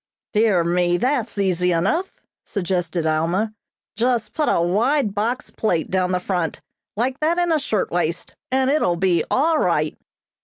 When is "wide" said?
4.59-5.13